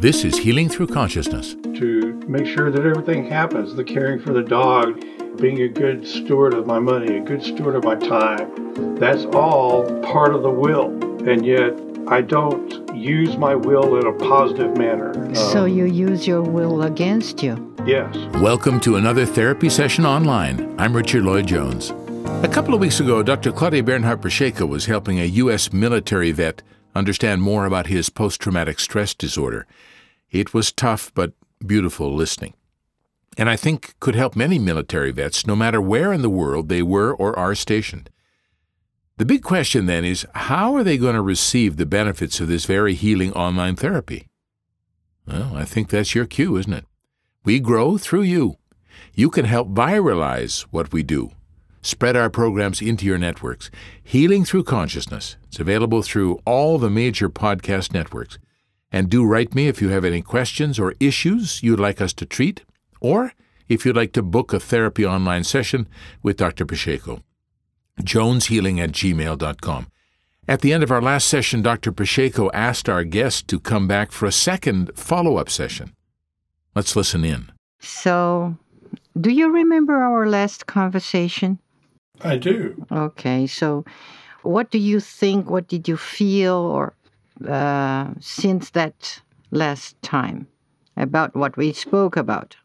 [0.00, 1.56] This is Healing Through Consciousness.
[1.62, 5.04] To make sure that everything happens, the caring for the dog,
[5.36, 9.84] being a good steward of my money, a good steward of my time, that's all
[10.00, 10.86] part of the will.
[11.28, 11.78] And yet,
[12.08, 15.34] I don't use my will in a positive manner.
[15.34, 17.76] So um, you use your will against you?
[17.84, 18.16] Yes.
[18.40, 20.74] Welcome to another therapy session online.
[20.80, 21.90] I'm Richard Lloyd Jones.
[22.42, 23.52] A couple of weeks ago, Dr.
[23.52, 25.74] Claudia Bernhardt Pacheco was helping a U.S.
[25.74, 26.62] military vet
[26.94, 29.66] understand more about his post traumatic stress disorder.
[30.30, 31.32] It was tough but
[31.66, 32.54] beautiful listening.
[33.36, 36.82] And I think could help many military vets, no matter where in the world they
[36.82, 38.10] were or are stationed.
[39.18, 42.64] The big question then is how are they going to receive the benefits of this
[42.64, 44.28] very healing online therapy?
[45.26, 46.86] Well, I think that's your cue, isn't it?
[47.44, 48.56] We grow through you.
[49.14, 51.30] You can help viralize what we do.
[51.82, 53.70] Spread our programs into your networks.
[54.02, 55.36] Healing Through Consciousness.
[55.48, 58.38] It's available through all the major podcast networks.
[58.92, 62.26] And do write me if you have any questions or issues you'd like us to
[62.26, 62.64] treat,
[63.00, 63.32] or
[63.68, 65.88] if you'd like to book a therapy online session
[66.22, 66.66] with Dr.
[66.66, 67.22] Pacheco.
[68.02, 69.86] joneshealing at gmail.com.
[70.48, 71.92] At the end of our last session, Dr.
[71.92, 75.94] Pacheco asked our guest to come back for a second follow up session.
[76.74, 77.52] Let's listen in.
[77.78, 78.56] So,
[79.20, 81.58] do you remember our last conversation?
[82.22, 82.84] I do.
[82.90, 83.84] Okay, so
[84.42, 85.48] what do you think?
[85.48, 86.94] What did you feel, or
[87.46, 90.46] uh, since that last time
[90.96, 92.56] about what we spoke about?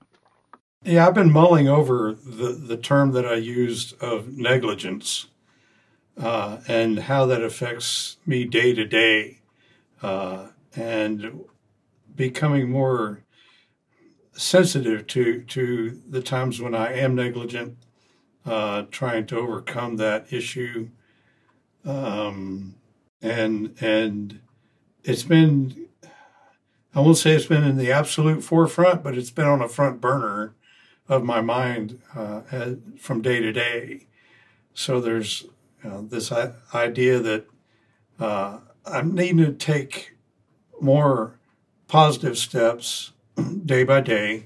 [0.84, 5.28] Yeah, I've been mulling over the, the term that I used of negligence
[6.18, 9.40] uh, and how that affects me day to day
[10.04, 11.42] uh, and
[12.16, 13.24] becoming more
[14.34, 17.78] sensitive to, to the times when I am negligent
[18.46, 20.90] uh, trying to overcome that issue.
[21.84, 22.76] Um,
[23.22, 24.40] and and
[25.06, 25.88] it's been
[26.94, 30.00] I won't say it's been in the absolute forefront, but it's been on a front
[30.00, 30.56] burner
[31.10, 32.42] of my mind uh,
[32.98, 34.08] from day to day.
[34.74, 35.46] So there's
[35.84, 36.32] this
[36.74, 37.46] idea that
[38.18, 40.16] uh, I'm needing to take
[40.80, 41.38] more
[41.88, 43.12] positive steps
[43.66, 44.46] day by day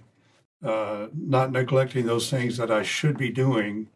[0.64, 3.88] uh, not neglecting those things that I should be doing,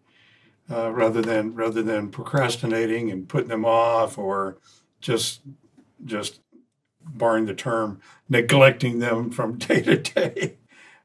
[0.71, 4.57] uh, rather than rather than procrastinating and putting them off, or
[5.01, 5.41] just
[6.05, 6.39] just
[7.05, 7.99] barring the term
[8.29, 10.57] neglecting them from day to day.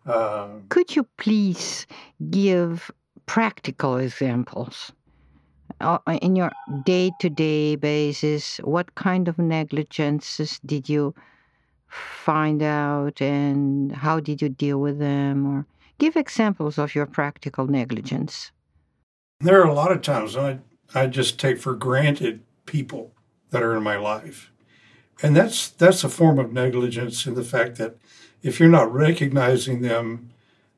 [0.07, 1.87] Uh, Could you please
[2.31, 2.91] give
[3.27, 4.93] practical examples?
[5.81, 6.51] Uh, in your
[6.85, 11.15] day to day basis, what kind of negligences did you
[11.89, 15.47] find out and how did you deal with them?
[15.47, 15.67] Or
[15.99, 18.51] give examples of your practical negligence.
[19.41, 20.59] There are a lot of times I,
[20.95, 23.13] I just take for granted people
[23.51, 24.51] that are in my life.
[25.23, 27.97] And that's that's a form of negligence in the fact that
[28.43, 30.31] if you're not recognizing them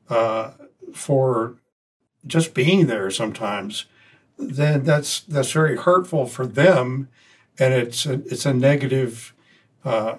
[0.09, 0.51] uh,
[0.93, 1.55] for
[2.25, 3.85] just being there sometimes,
[4.37, 7.07] then that's that's very hurtful for them,
[7.59, 9.33] and it's a, it's a negative
[9.85, 10.15] uh,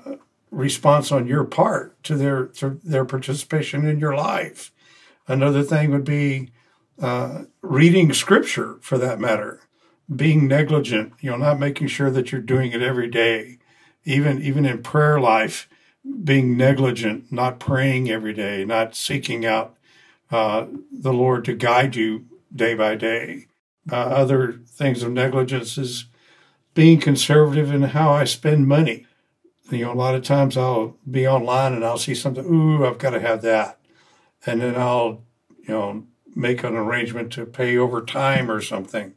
[0.51, 4.73] response on your part to their to their participation in your life.
[5.27, 6.51] Another thing would be
[7.01, 9.61] uh, reading scripture, for that matter,
[10.15, 11.13] being negligent.
[11.21, 13.59] You know, not making sure that you're doing it every day,
[14.05, 15.69] even even in prayer life,
[16.25, 19.77] being negligent, not praying every day, not seeking out
[20.31, 23.47] uh, the Lord to guide you day by day.
[23.91, 26.07] Uh, other things of negligence is
[26.75, 29.07] being conservative in how I spend money
[29.73, 32.99] you know, a lot of times I'll be online and I'll see something, ooh, I've
[32.99, 33.79] got to have that.
[34.45, 35.23] And then I'll,
[35.61, 39.15] you know, make an arrangement to pay over time or something.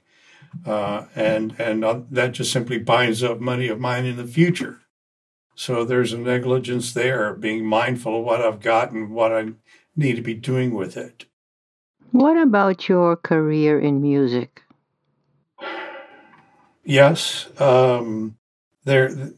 [0.65, 4.81] Uh, and and uh, that just simply binds up money of mine in the future.
[5.55, 9.53] So there's a negligence there, being mindful of what I've got and what I
[9.95, 11.25] need to be doing with it.
[12.11, 14.63] What about your career in music?
[16.83, 18.37] Yes, um,
[18.83, 19.33] there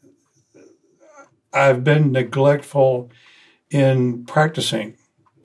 [1.53, 3.09] I've been neglectful
[3.69, 4.95] in practicing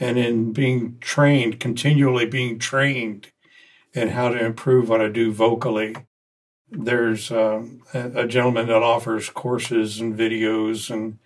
[0.01, 3.29] and in being trained, continually being trained
[3.95, 5.95] in how to improve what I do vocally.
[6.71, 11.19] There's um, a, a, gentleman that offers courses and videos and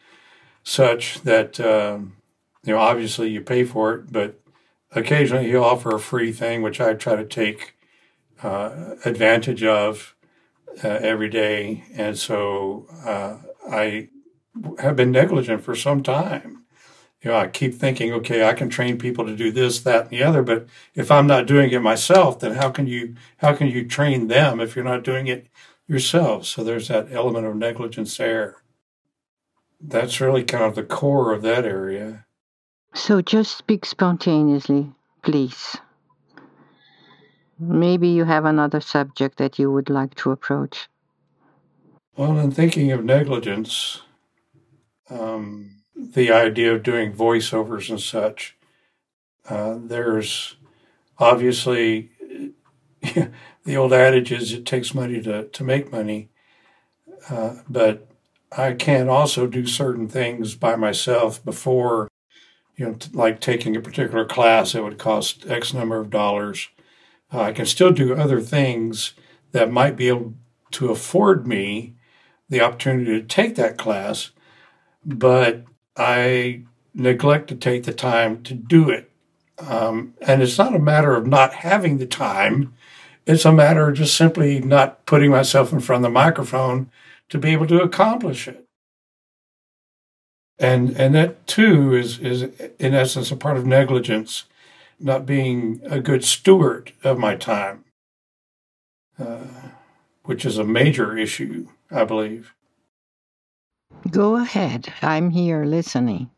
[0.65, 2.17] such that, um,
[2.65, 4.41] you know, obviously you pay for it, but
[4.91, 7.77] occasionally he'll offer a free thing, which I try to take
[8.43, 10.17] uh, advantage of
[10.83, 11.85] uh, every day.
[11.95, 13.37] And so uh,
[13.71, 14.09] I
[14.81, 16.66] have been negligent for some time.
[17.27, 20.11] You know, I keep thinking, okay, I can train people to do this, that, and
[20.11, 23.67] the other, but if I'm not doing it myself, then how can you how can
[23.67, 25.49] you train them if you're not doing it
[25.89, 26.47] yourself?
[26.47, 28.63] So there's that element of negligence there.
[29.81, 32.27] that's really kind of the core of that area.
[32.95, 34.93] So just speak spontaneously,
[35.23, 35.77] please.
[37.59, 40.89] Maybe you have another subject that you would like to approach.
[42.17, 44.03] Well, in thinking of negligence,
[45.11, 48.57] um, the idea of doing voiceovers and such,
[49.49, 50.57] uh, there's
[51.19, 52.11] obviously
[53.65, 56.29] the old adage is it takes money to, to make money.
[57.31, 58.07] Uh, but
[58.57, 62.09] I can also do certain things by myself before,
[62.77, 66.69] you know, t- like taking a particular class that would cost X number of dollars.
[67.33, 69.15] Uh, I can still do other things
[69.53, 70.35] that might be able
[70.73, 71.95] to afford me
[72.49, 74.31] the opportunity to take that class,
[75.05, 75.65] but
[75.97, 76.63] I
[76.95, 79.11] neglect to take the time to do it.
[79.59, 82.75] Um, and it's not a matter of not having the time,
[83.27, 86.91] it's a matter of just simply not putting myself in front of the microphone
[87.29, 88.65] to be able to accomplish it.
[90.59, 92.43] And and that too is is
[92.79, 94.45] in essence a part of negligence,
[94.99, 97.85] not being a good steward of my time,
[99.19, 99.71] uh,
[100.25, 102.55] which is a major issue, I believe.
[104.11, 104.93] Go ahead.
[105.03, 106.31] I'm here listening.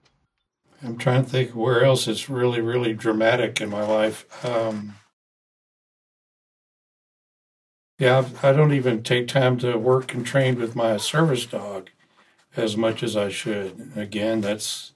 [0.82, 4.24] I'm trying to think where else it's really, really dramatic in my life.
[4.44, 4.94] Um,
[7.98, 11.90] yeah, I don't even take time to work and train with my service dog
[12.56, 13.92] as much as I should.
[13.96, 14.92] Again, that's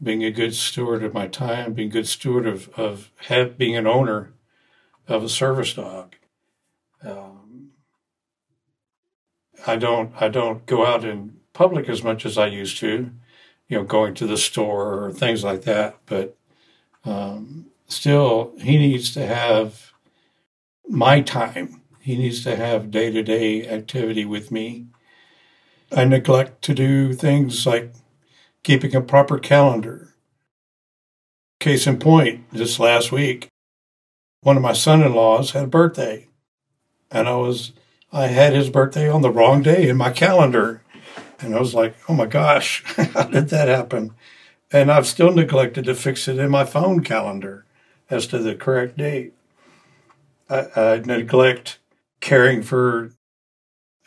[0.00, 3.76] being a good steward of my time, being a good steward of, of have, being
[3.76, 4.32] an owner
[5.08, 6.14] of a service dog.
[7.02, 7.43] Um,
[9.66, 13.10] I don't I don't go out in public as much as I used to,
[13.68, 15.98] you know, going to the store or things like that.
[16.06, 16.36] But
[17.04, 19.92] um, still, he needs to have
[20.86, 21.82] my time.
[22.00, 24.86] He needs to have day to day activity with me.
[25.92, 27.94] I neglect to do things like
[28.62, 30.14] keeping a proper calendar.
[31.60, 33.48] Case in point, just last week,
[34.40, 36.28] one of my son in laws had a birthday.
[37.10, 37.72] And I was
[38.14, 40.82] I had his birthday on the wrong day in my calendar.
[41.40, 44.12] And I was like, oh my gosh, how did that happen?
[44.72, 47.66] And I've still neglected to fix it in my phone calendar
[48.08, 49.34] as to the correct date.
[50.48, 51.80] I, I neglect
[52.20, 53.10] caring for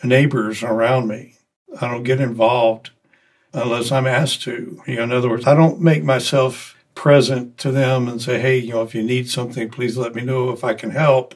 [0.01, 1.35] neighbors around me.
[1.81, 2.91] I don't get involved
[3.51, 4.81] unless I'm asked to.
[4.87, 8.57] You know, in other words, I don't make myself present to them and say, hey,
[8.57, 11.35] you know, if you need something, please let me know if I can help.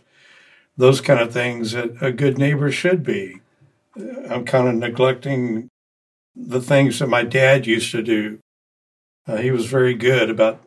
[0.77, 3.41] Those kind of things that a good neighbor should be.
[4.29, 5.69] I'm kind of neglecting
[6.35, 8.39] the things that my dad used to do.
[9.27, 10.63] Uh, he was very good about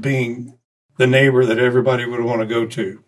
[0.00, 0.58] being
[0.96, 3.02] the neighbor that everybody would want to go to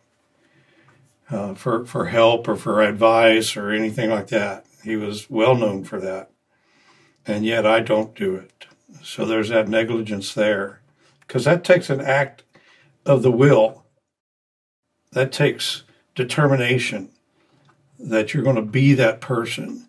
[1.30, 4.66] uh, for for help or for advice or anything like that.
[4.84, 6.30] He was well known for that,
[7.26, 8.66] and yet I don't do it.
[9.02, 10.80] So there's that negligence there,
[11.20, 12.44] because that takes an act
[13.04, 13.84] of the will.
[15.12, 15.82] That takes
[16.14, 17.10] determination
[17.98, 19.88] that you're going to be that person.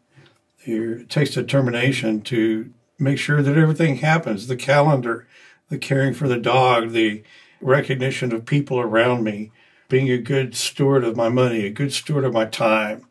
[0.60, 4.48] It takes determination to make sure that everything happens.
[4.48, 5.28] The calendar,
[5.70, 7.24] the caring for the dog, the
[7.62, 9.52] recognition of people around me,
[9.90, 13.06] being a good steward of my money, a good steward of my time.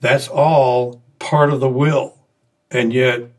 [0.00, 2.18] That's all part of the will.
[2.70, 3.30] And yet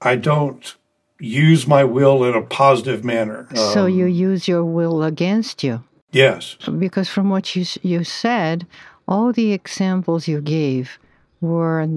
[0.00, 0.74] I don't
[1.18, 3.48] use my will in a positive manner.
[3.54, 5.84] so you um, use your will against you.
[6.14, 6.56] Yes.
[6.78, 8.66] Because from what you you said,
[9.08, 10.98] all the examples you gave
[11.40, 11.88] were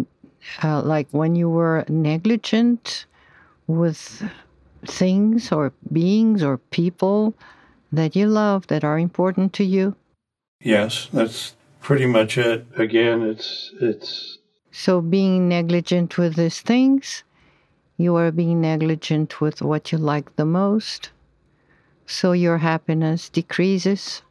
[0.63, 3.05] uh, like when you were negligent
[3.67, 4.23] with
[4.85, 7.35] things or beings or people
[7.91, 9.95] that you love that are important to you.
[10.61, 12.65] Yes, that's pretty much it.
[12.75, 14.39] Again, it's it's
[14.71, 17.23] So being negligent with these things,
[17.97, 21.11] you are being negligent with what you like the most.
[22.07, 24.23] So your happiness decreases.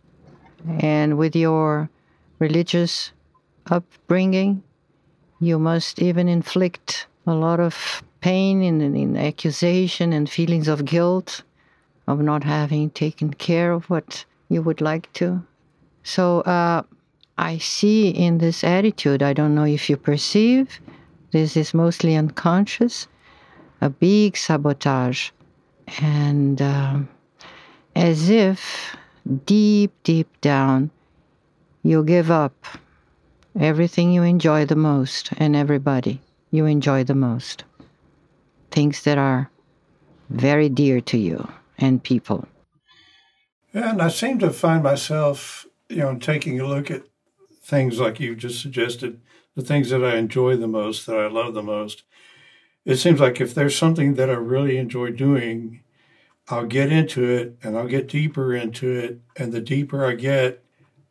[0.80, 1.88] And with your
[2.38, 3.12] religious
[3.70, 4.62] upbringing,
[5.40, 11.42] you must even inflict a lot of pain in, accusation and feelings of guilt
[12.08, 15.44] of not having taken care of what you would like to.
[16.02, 16.82] So uh,
[17.36, 20.80] I see in this attitude, I don't know if you perceive,
[21.32, 23.06] this is mostly unconscious,
[23.80, 25.30] a big sabotage.
[26.00, 27.08] And um,
[27.96, 28.94] as if
[29.46, 30.90] deep, deep down,
[31.82, 32.66] you give up
[33.58, 37.64] everything you enjoy the most and everybody you enjoy the most.
[38.70, 39.50] Things that are
[40.28, 41.48] very dear to you
[41.78, 42.46] and people.
[43.72, 47.04] and I seem to find myself, you know, taking a look at
[47.62, 49.20] things like you just suggested,
[49.54, 52.02] the things that I enjoy the most, that I love the most,
[52.84, 55.80] it seems like if there's something that I really enjoy doing,
[56.48, 59.20] I'll get into it and I'll get deeper into it.
[59.36, 60.64] And the deeper I get,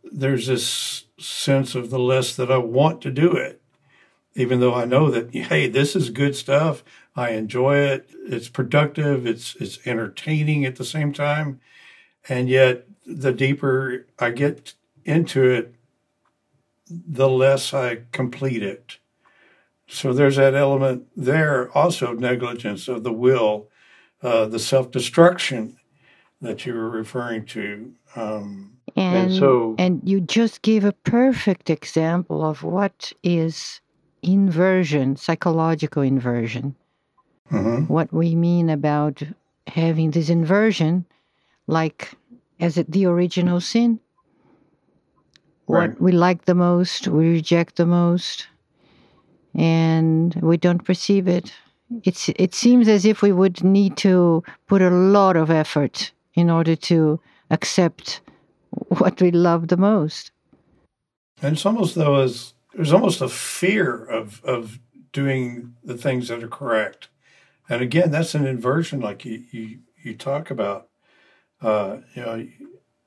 [0.04, 3.62] there's this sense of the less that I want to do it.
[4.34, 6.84] Even though I know that, hey, this is good stuff.
[7.16, 8.10] I enjoy it.
[8.28, 9.26] It's productive.
[9.26, 11.60] It's, it's entertaining at the same time.
[12.28, 14.74] And yet the deeper I get
[15.04, 15.76] into it,
[16.90, 18.98] the less I complete it.
[19.88, 23.70] So there's that element there, also negligence of the will,
[24.26, 25.78] uh, the self destruction
[26.42, 27.94] that you were referring to.
[28.16, 33.82] Um, and, and so, and you just gave a perfect example of what is
[34.24, 36.76] inversion, psychological inversion.
[37.52, 37.84] Mm-hmm.
[37.94, 39.22] What we mean about
[39.68, 41.06] having this inversion,
[41.68, 42.12] like
[42.60, 44.00] as it the original sin.
[45.68, 45.90] Right.
[45.90, 48.48] What we like the most, we reject the most,
[49.54, 51.54] and we don't perceive it.
[52.04, 56.50] It's it seems as if we would need to put a lot of effort in
[56.50, 58.22] order to accept
[58.70, 60.32] what we love the most.
[61.42, 64.80] And it's almost though as there's almost a fear of of
[65.12, 67.08] doing the things that are correct.
[67.70, 70.90] And again, that's an inversion like you you, you talk about.
[71.62, 72.48] Uh, you know,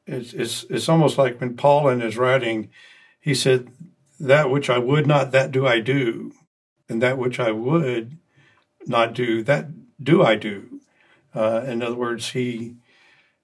[0.06, 2.70] it's, it's it's almost like when Paul in his writing,
[3.20, 3.68] he said,
[4.18, 6.32] "That which I would not, that do I do,
[6.88, 8.18] and that which I would
[8.88, 9.68] not do, that
[10.02, 10.80] do I do."
[11.34, 12.76] Uh, in other words, he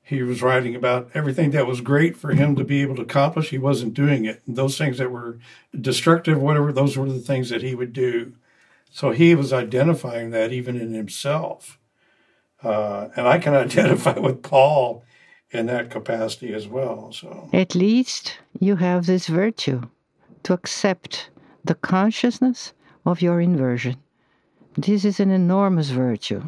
[0.04, 3.48] he was writing about everything that was great for him to be able to accomplish.
[3.48, 4.42] He wasn't doing it.
[4.46, 5.38] And those things that were
[5.78, 8.34] destructive, whatever, those were the things that he would do.
[8.90, 11.78] So he was identifying that even in himself.
[12.62, 15.04] Uh, and I can identify with Paul
[15.50, 17.10] in that capacity as well.
[17.10, 19.88] So at least you have this virtue
[20.42, 21.30] to accept
[21.64, 22.74] the consciousness
[23.06, 23.96] of your inversion.
[24.76, 26.42] This is an enormous virtue.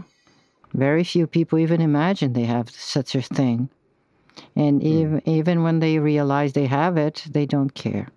[0.74, 3.68] Very few people even imagine they have such a thing.
[4.56, 4.84] And mm.
[4.84, 8.08] even, even when they realize they have it, they don't care.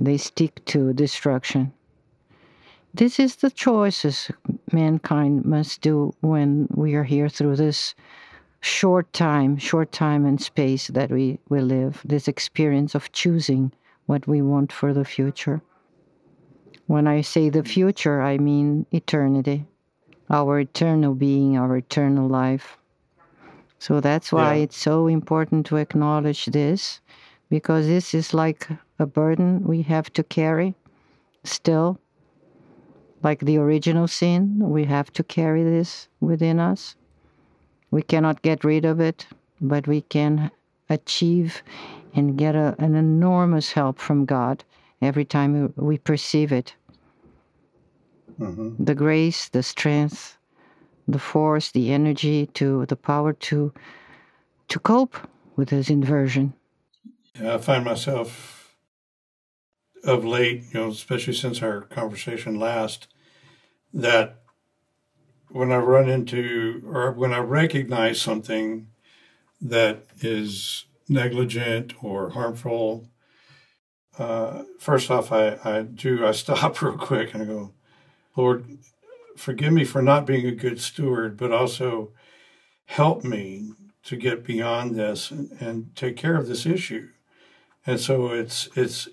[0.00, 1.72] They stick to destruction.
[2.94, 4.30] This is the choices
[4.70, 7.94] mankind must do when we are here through this
[8.60, 13.72] short time, short time and space that we, we live, this experience of choosing
[14.06, 15.62] what we want for the future.
[16.86, 19.66] When I say the future, I mean eternity,
[20.28, 22.76] our eternal being, our eternal life.
[23.78, 24.62] So that's why yeah.
[24.64, 27.00] it's so important to acknowledge this,
[27.50, 30.74] because this is like a burden we have to carry
[31.44, 31.98] still
[33.22, 36.96] like the original sin, we have to carry this within us.
[37.90, 39.26] We cannot get rid of it,
[39.60, 40.50] but we can
[40.90, 41.62] achieve
[42.14, 44.64] and get a, an enormous help from God
[45.02, 46.74] every time we perceive it.
[48.40, 48.82] Mm-hmm.
[48.82, 50.38] The grace, the strength,
[51.06, 53.72] the force, the energy, to the power to
[54.68, 55.16] to cope
[55.56, 56.54] with this inversion.
[57.38, 58.74] Yeah, I find myself
[60.04, 63.08] of late, you know, especially since our conversation last,
[63.92, 64.42] that
[65.50, 68.88] when I run into or when I recognize something
[69.60, 73.08] that is negligent or harmful,
[74.18, 77.72] uh, first off, I, I do, I stop real quick and I go,
[78.36, 78.78] Lord,
[79.36, 82.12] forgive me for not being a good steward, but also
[82.86, 83.72] help me
[84.04, 87.08] to get beyond this and, and take care of this issue.
[87.86, 89.08] And so it's, it's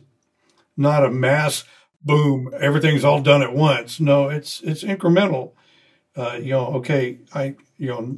[0.76, 1.64] not a mass
[2.02, 4.00] boom, everything's all done at once.
[4.00, 5.52] No, it's it's incremental.
[6.16, 8.18] Uh, you know, okay, I you know,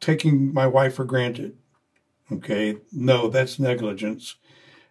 [0.00, 1.56] taking my wife for granted.
[2.30, 4.36] Okay, no, that's negligence.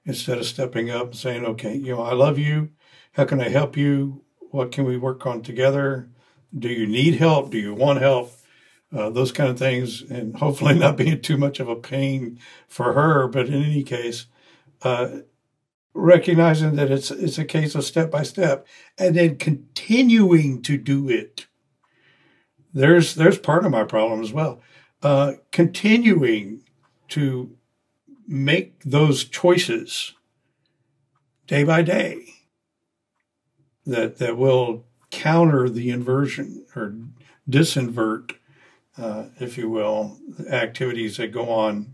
[0.05, 2.69] Instead of stepping up and saying, okay, you know, I love you.
[3.13, 4.24] How can I help you?
[4.51, 6.09] What can we work on together?
[6.57, 7.50] Do you need help?
[7.51, 8.31] Do you want help?
[8.95, 12.93] Uh, those kind of things, and hopefully not being too much of a pain for
[12.93, 13.27] her.
[13.27, 14.27] But in any case,
[14.83, 15.19] uh,
[15.95, 21.09] recognizing that it's it's a case of step by step and then continuing to do
[21.09, 21.47] it
[22.74, 24.62] there's there's part of my problem as well
[25.03, 26.62] uh, continuing
[27.07, 27.55] to
[28.27, 30.13] make those choices
[31.48, 32.25] day by day
[33.86, 36.96] that that will counter the inversion or
[37.50, 38.32] disinvert
[38.98, 40.17] uh, if you will
[40.50, 41.94] activities that go on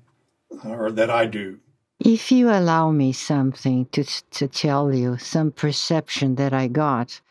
[0.63, 1.59] uh, or that I do
[2.03, 7.21] if you allow me something to, to tell you, some perception that I got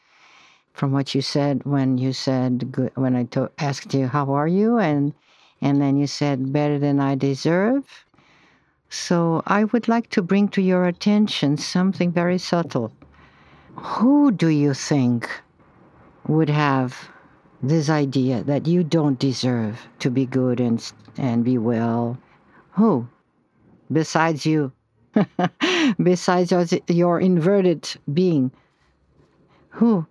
[0.72, 4.78] from what you said when you said, when I to, asked you, How are you?
[4.78, 5.12] And,
[5.60, 8.04] and then you said, Better than I deserve.
[8.92, 12.92] So I would like to bring to your attention something very subtle.
[13.76, 15.30] Who do you think
[16.26, 17.08] would have
[17.62, 22.18] this idea that you don't deserve to be good and, and be well?
[22.72, 23.06] Who?
[23.92, 24.72] Besides you.
[26.02, 26.52] Besides
[26.88, 28.50] your inverted being.
[29.70, 30.04] Who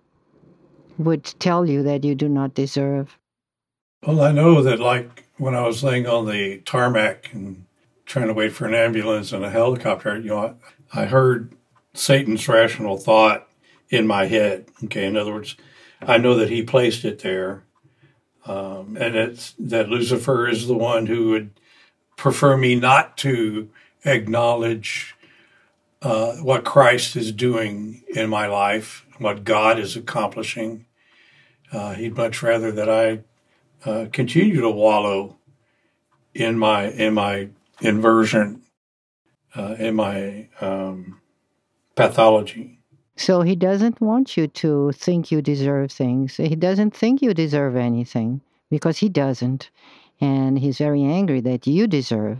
[0.96, 3.18] would tell you that you do not deserve?
[4.06, 7.66] Well, I know that, like when I was laying on the tarmac and
[8.10, 10.56] trying to wait for an ambulance and a helicopter, you know,
[10.92, 11.54] I heard
[11.94, 13.46] Satan's rational thought
[13.88, 14.66] in my head.
[14.84, 15.54] Okay, in other words,
[16.02, 17.62] I know that he placed it there,
[18.46, 21.50] um, and it's that Lucifer is the one who would
[22.16, 23.70] prefer me not to
[24.04, 25.14] acknowledge
[26.02, 30.84] uh, what Christ is doing in my life, what God is accomplishing.
[31.70, 33.20] Uh, he'd much rather that I
[33.88, 35.36] uh, continue to wallow
[36.34, 37.50] in my in my
[37.80, 38.62] inversion,
[39.54, 41.20] uh, in my um,
[41.94, 42.78] pathology.
[43.16, 46.36] So he doesn't want you to think you deserve things.
[46.36, 49.70] He doesn't think you deserve anything because he doesn't.
[50.20, 52.38] And he's very angry that you deserve,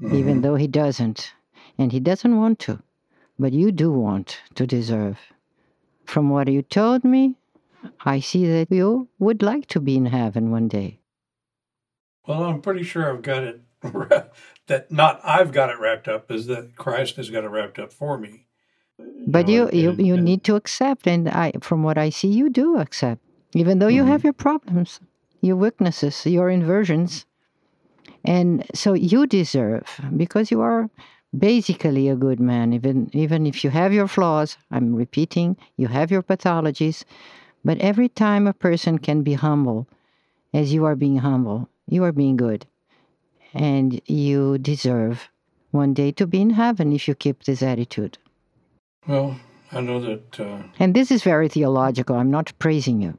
[0.00, 0.14] mm-hmm.
[0.14, 1.32] even though he doesn't.
[1.78, 2.82] And he doesn't want to.
[3.38, 5.18] But you do want to deserve.
[6.04, 7.36] From what you told me,
[8.04, 10.98] I see that you would like to be in heaven one day.
[12.26, 13.60] Well, I'm pretty sure I've got it,
[14.66, 17.92] that not I've got it wrapped up, is that Christ has got it wrapped up
[17.92, 18.46] for me.
[19.26, 22.48] But you you, and, you need to accept and i from what i see you
[22.48, 23.20] do accept.
[23.52, 24.12] Even though you mm-hmm.
[24.12, 25.00] have your problems
[25.40, 27.26] your weaknesses your inversions.
[28.24, 30.88] And so you deserve because you are
[31.36, 36.10] basically a good man even even if you have your flaws i'm repeating you have
[36.10, 37.04] your pathologies.
[37.64, 39.88] But every time a person can be humble
[40.52, 42.66] as you are being humble you are being good
[43.54, 45.30] and you deserve
[45.70, 48.18] one day to be in heaven if you keep this attitude
[49.06, 49.38] well,
[49.72, 50.40] I know that.
[50.40, 50.62] Uh...
[50.78, 52.16] And this is very theological.
[52.16, 53.18] I'm not praising you.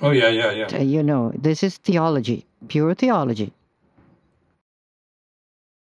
[0.00, 0.68] Oh, yeah, yeah, yeah.
[0.72, 3.52] Uh, you know, this is theology, pure theology.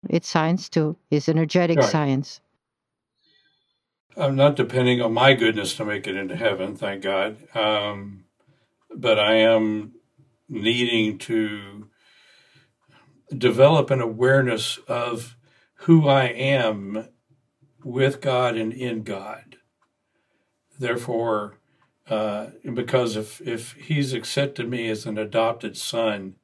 [0.08, 1.88] It's science too, it's energetic right.
[1.88, 2.40] science.
[4.16, 7.36] I'm not depending on my goodness to make it into heaven, thank God.
[7.56, 8.24] Um,
[8.94, 9.92] but I am
[10.48, 11.88] needing to
[13.36, 15.36] develop an awareness of
[15.74, 17.08] who I am
[17.84, 19.56] with God and in God.
[20.78, 21.58] Therefore,
[22.08, 26.36] uh, because if, if He's accepted me as an adopted son,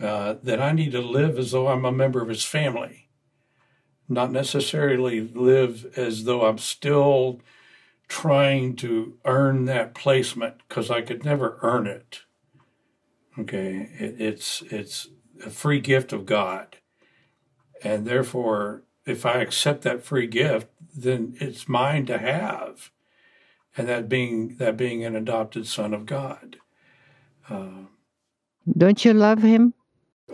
[0.00, 3.08] uh, that I need to live as though I'm a member of His family,
[4.08, 7.40] not necessarily live as though I'm still
[8.08, 12.22] trying to earn that placement because I could never earn it.
[13.38, 15.08] Okay, it, it's it's
[15.44, 16.76] a free gift of God,
[17.82, 22.90] and therefore if I accept that free gift, then it's mine to have,
[23.76, 26.56] and that being that being an adopted son of God.
[27.48, 27.86] Uh,
[28.76, 29.74] Don't you love him?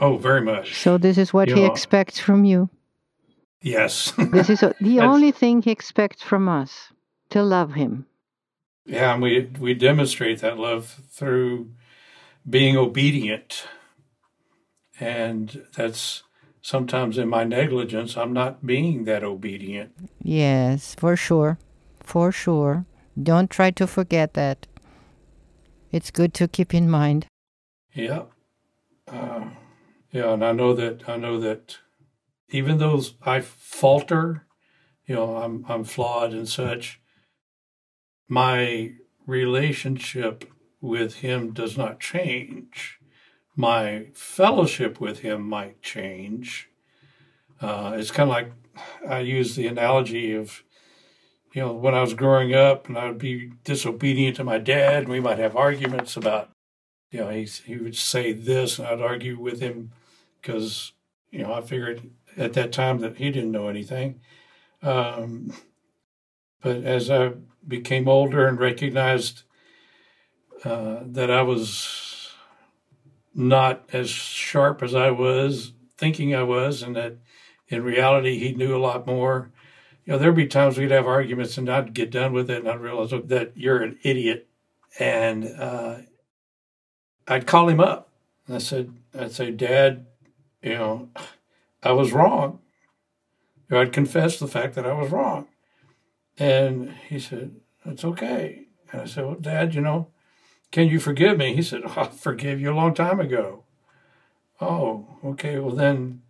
[0.00, 0.74] Oh, very much.
[0.82, 2.68] So this is what you he know, expects from you.
[3.62, 4.12] Yes.
[4.30, 6.92] this is the only thing he expects from us
[7.30, 8.06] to love him.
[8.84, 11.70] Yeah, and we we demonstrate that love through
[12.48, 13.66] being obedient,
[15.00, 16.22] and that's
[16.62, 19.92] sometimes in my negligence, I'm not being that obedient.
[20.22, 21.59] Yes, for sure.
[22.00, 22.87] For sure.
[23.20, 24.66] Don't try to forget that.
[25.92, 27.26] It's good to keep in mind.
[27.94, 28.24] Yeah.
[29.09, 29.50] Uh,
[30.11, 31.78] yeah, and I know that I know that
[32.50, 34.46] even though I falter,
[35.06, 37.00] you know, I'm I'm flawed and such,
[38.28, 38.92] my
[39.26, 40.44] relationship
[40.80, 42.98] with him does not change
[43.56, 46.68] my fellowship with him might change.
[47.60, 48.52] Uh, it's kind of like
[49.08, 50.62] I use the analogy of,
[51.54, 55.04] you know, when I was growing up and I would be disobedient to my dad,
[55.04, 56.50] and we might have arguments about,
[57.10, 59.92] you know, he, he would say this, and I'd argue with him
[60.40, 60.92] because,
[61.30, 64.20] you know, I figured at that time that he didn't know anything.
[64.82, 65.54] Um,
[66.60, 67.32] but as I
[67.66, 69.44] became older and recognized
[70.62, 72.05] uh, that I was
[73.37, 77.18] not as sharp as I was thinking I was, and that
[77.68, 79.51] in reality he knew a lot more.
[80.05, 82.68] You know, there'd be times we'd have arguments, and I'd get done with it, and
[82.68, 84.49] I'd realize that you're an idiot,
[84.99, 85.99] and uh,
[87.29, 88.09] I'd call him up.
[88.46, 90.07] And I said, I'd say, Dad,
[90.62, 91.11] you know,
[91.83, 92.61] I was wrong.
[93.68, 95.49] You know, I'd confess the fact that I was wrong.
[96.38, 98.66] And he said, It's okay.
[98.92, 100.09] And I said, Well, Dad, you know,
[100.76, 101.54] can you forgive me?
[101.54, 103.64] He said, oh, I forgave you a long time ago.
[104.60, 105.58] Oh, okay.
[105.58, 106.20] Well, then,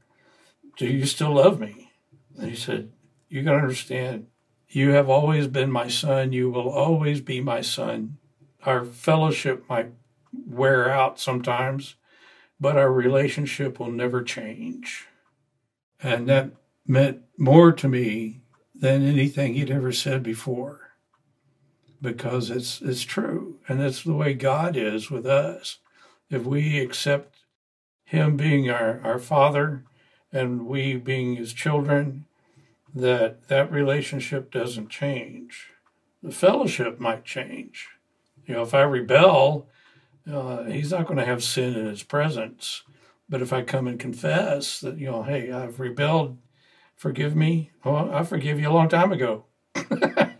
[0.77, 1.91] do you still love me?
[2.39, 2.93] And he said,
[3.29, 4.29] You got to understand,
[4.69, 6.31] you have always been my son.
[6.31, 8.19] You will always be my son.
[8.63, 9.91] our fellowship might
[10.33, 11.97] wear out sometimes,
[12.61, 15.09] but our relationship will never change.
[16.01, 16.53] And that
[16.87, 18.43] meant more to me
[18.77, 20.86] than anything he'd ever said before
[22.01, 23.57] because it's it's true.
[23.69, 25.79] And that's the way God is with us.
[26.31, 27.37] If we accept
[28.05, 29.85] him being our, our father
[30.33, 32.25] and we being his children
[32.95, 35.71] that that relationship doesn't change.
[36.23, 37.89] The fellowship might change.
[38.47, 39.67] You know if i rebel
[40.31, 42.83] uh, he's not going to have sin in his presence.
[43.29, 46.39] But if i come and confess that you know hey i've rebelled
[46.95, 47.73] forgive me.
[47.85, 49.45] Well i forgive you a long time ago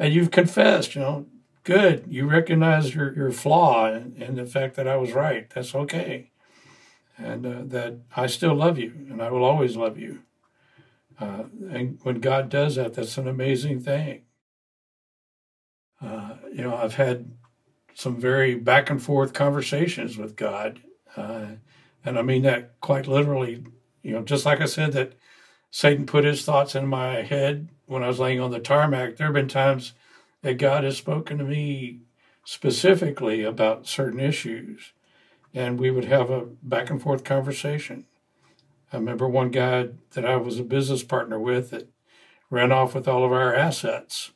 [0.00, 1.26] and you've confessed you know
[1.62, 5.74] good you recognize your, your flaw and, and the fact that i was right that's
[5.74, 6.30] okay
[7.22, 10.20] and uh, that I still love you and I will always love you.
[11.20, 14.22] Uh, and when God does that, that's an amazing thing.
[16.00, 17.32] Uh, you know, I've had
[17.94, 20.80] some very back and forth conversations with God.
[21.14, 21.46] Uh,
[22.04, 23.64] and I mean that quite literally,
[24.02, 25.12] you know, just like I said that
[25.70, 29.26] Satan put his thoughts in my head when I was laying on the tarmac, there
[29.26, 29.94] have been times
[30.42, 32.00] that God has spoken to me
[32.44, 34.92] specifically about certain issues
[35.54, 38.06] and we would have a back and forth conversation.
[38.92, 41.88] I remember one guy that I was a business partner with that
[42.48, 44.32] ran off with all of our assets,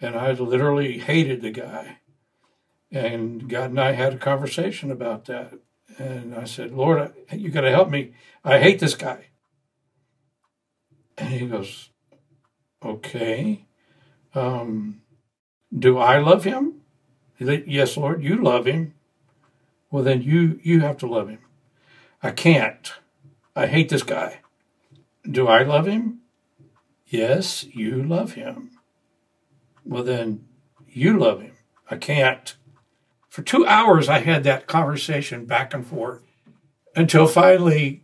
[0.00, 1.98] and I literally hated the guy.
[2.92, 5.54] And God and I had a conversation about that.
[5.98, 8.12] And I said, Lord, you got to help me.
[8.44, 9.29] I hate this guy.
[11.28, 11.90] He goes,
[12.82, 13.66] Okay.
[14.34, 15.02] Um,
[15.76, 16.80] do I love him?
[17.38, 18.94] Yes, Lord, you love him.
[19.90, 21.40] Well then you you have to love him.
[22.22, 22.92] I can't.
[23.56, 24.40] I hate this guy.
[25.28, 26.20] Do i love him?
[27.06, 28.70] Yes you love him.
[29.84, 30.46] Well then
[30.88, 31.52] you love him.
[31.90, 32.54] I can't.
[33.28, 36.22] For two hours i had that conversation back and forth
[36.94, 38.02] until finally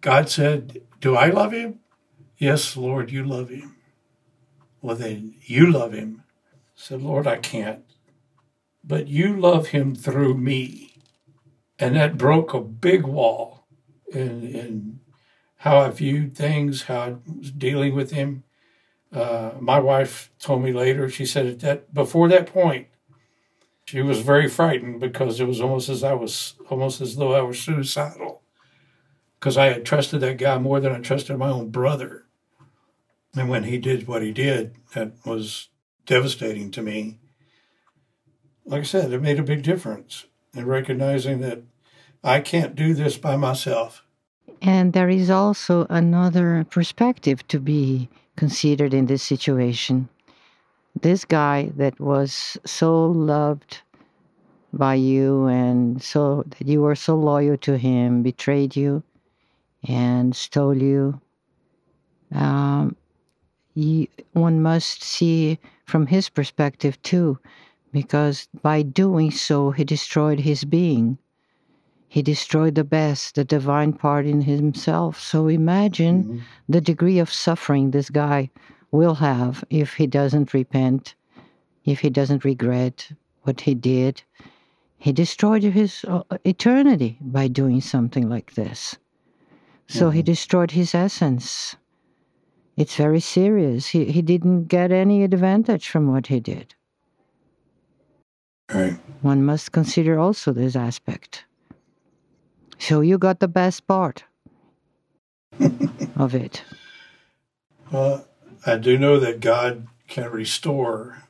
[0.00, 1.80] god said do i love him
[2.38, 3.76] yes lord you love him
[4.80, 6.22] well then you love him
[6.52, 7.84] I said lord i can't
[8.84, 10.96] but you love him through me
[11.78, 13.66] and that broke a big wall
[14.12, 15.00] in, in
[15.58, 18.44] how I viewed things, how I was dealing with him.
[19.12, 22.88] Uh, my wife told me later, she said that before that point,
[23.84, 27.42] she was very frightened because it was almost as I was almost as though I
[27.42, 28.42] was suicidal
[29.38, 32.25] because I had trusted that guy more than I trusted my own brother.
[33.36, 35.68] And when he did what he did, that was
[36.06, 37.18] devastating to me.
[38.64, 41.62] Like I said, it made a big difference in recognizing that
[42.24, 44.02] I can't do this by myself.
[44.62, 50.08] And there is also another perspective to be considered in this situation.
[51.00, 53.82] This guy that was so loved
[54.72, 59.02] by you and so that you were so loyal to him betrayed you
[59.86, 61.20] and stole you.
[62.34, 62.96] Um,
[63.76, 67.38] you one must see from his perspective too
[67.92, 71.18] because by doing so, he destroyed his being.
[72.08, 75.20] He destroyed the best, the divine part in himself.
[75.20, 76.38] So imagine mm-hmm.
[76.68, 78.50] the degree of suffering this guy
[78.90, 81.14] will have if he doesn't repent,
[81.84, 83.12] if he doesn't regret
[83.42, 84.22] what he did.
[84.98, 88.96] He destroyed his uh, eternity by doing something like this.
[89.86, 90.16] So mm-hmm.
[90.16, 91.76] he destroyed his essence.
[92.76, 93.88] It's very serious.
[93.88, 96.74] He, he didn't get any advantage from what he did.
[98.72, 98.98] Right.
[99.22, 101.44] One must consider also this aspect.
[102.78, 104.24] So you got the best part
[106.16, 106.62] of it.
[107.90, 108.26] Well,
[108.66, 111.22] I do know that God can restore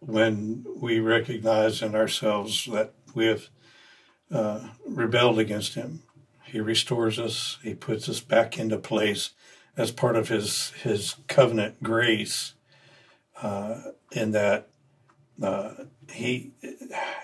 [0.00, 3.48] when we recognize in ourselves that we have
[4.32, 6.02] uh, rebelled against Him.
[6.44, 7.58] He restores us.
[7.62, 9.30] He puts us back into place
[9.78, 12.52] as part of His His covenant grace.
[13.40, 14.68] Uh, in that
[15.42, 15.70] uh,
[16.10, 16.50] he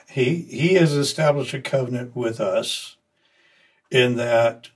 [0.09, 2.97] he he has established a covenant with us
[3.91, 4.69] in that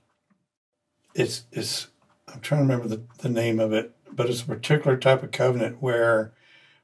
[1.15, 1.87] it's it's
[2.27, 5.31] I'm trying to remember the, the name of it, but it's a particular type of
[5.31, 6.33] covenant where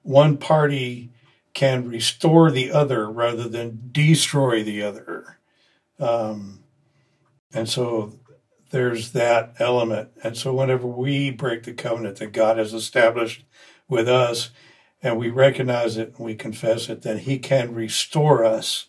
[0.01, 1.11] one party
[1.53, 5.37] can restore the other rather than destroy the other.
[5.99, 6.63] Um,
[7.53, 8.19] and so
[8.75, 10.09] there's that element.
[10.21, 13.45] And so whenever we break the covenant that God has established
[13.87, 14.49] with us,
[15.01, 18.87] and we recognize it and we confess it, then He can restore us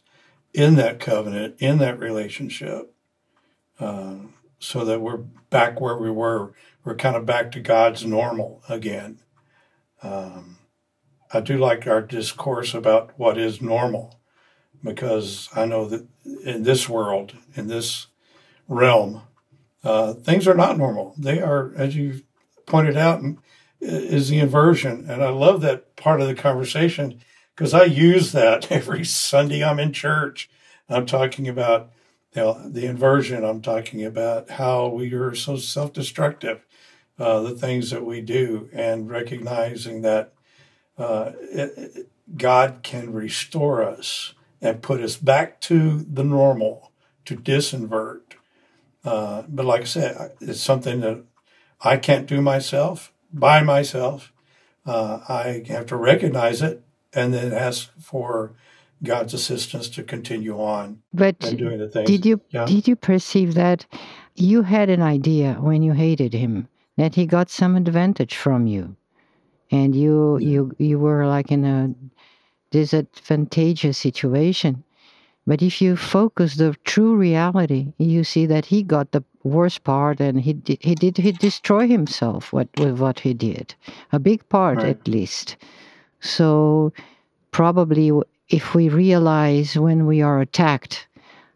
[0.52, 2.92] in that covenant, in that relationship,
[3.78, 4.16] uh,
[4.58, 5.18] so that we're
[5.50, 6.52] back where we were.
[6.84, 9.20] We're kind of back to God's normal again.
[10.02, 10.58] Um,
[11.32, 14.18] I do like our discourse about what is normal.
[14.82, 16.06] because I know that
[16.44, 18.06] in this world, in this
[18.68, 19.22] realm,
[19.86, 21.14] uh, things are not normal.
[21.16, 22.22] They are, as you
[22.66, 23.22] pointed out,
[23.80, 25.08] is the inversion.
[25.08, 27.20] And I love that part of the conversation
[27.54, 30.50] because I use that every Sunday I'm in church.
[30.88, 31.92] I'm talking about
[32.34, 33.44] you know, the inversion.
[33.44, 36.66] I'm talking about how we are so self destructive,
[37.16, 40.32] uh, the things that we do, and recognizing that
[40.98, 46.90] uh, it, God can restore us and put us back to the normal,
[47.26, 48.35] to disinvert.
[49.06, 51.22] Uh, but like I said, it's something that
[51.80, 54.32] I can't do myself, by myself.
[54.84, 58.52] Uh, I have to recognize it and then ask for
[59.02, 62.08] God's assistance to continue on but and doing the things.
[62.08, 62.64] Did you yeah.
[62.64, 63.86] did you perceive that
[64.34, 68.96] you had an idea when you hated him that he got some advantage from you,
[69.70, 71.94] and you you you were like in a
[72.70, 74.82] disadvantageous situation.
[75.46, 80.20] But if you focus the true reality, you see that he got the worst part,
[80.20, 83.74] and he did, he did he destroy himself what, with what he did,
[84.12, 84.86] a big part Right.
[84.88, 85.56] at least.
[86.20, 86.92] So
[87.52, 88.10] probably
[88.48, 91.06] if we realize when we are attacked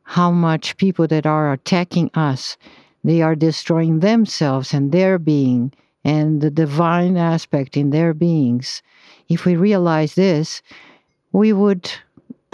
[0.05, 2.57] how much people that are attacking us
[3.05, 5.73] they are destroying themselves and their being
[6.05, 8.83] and the divine aspect in their beings
[9.29, 10.63] if we realize this
[11.33, 11.91] we would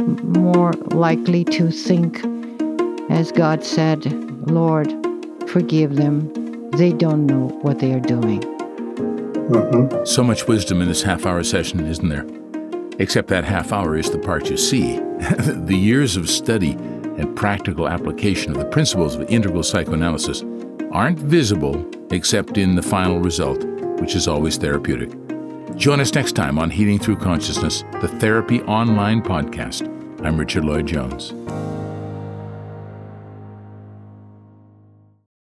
[0.06, 2.22] more likely to think
[3.11, 4.04] as god said
[4.50, 4.92] lord
[5.48, 6.30] forgive them
[6.72, 8.40] they don't know what they are doing
[9.48, 10.04] Mhm.
[10.06, 12.26] So much wisdom in this half hour session, isn't there?
[12.98, 14.96] Except that half hour is the part you see.
[15.38, 16.72] the years of study
[17.16, 20.42] and practical application of the principles of integral psychoanalysis
[20.90, 23.62] aren't visible except in the final result,
[24.00, 25.12] which is always therapeutic.
[25.76, 29.86] Join us next time on Healing Through Consciousness, the Therapy Online podcast.
[30.24, 31.34] I'm Richard Lloyd Jones.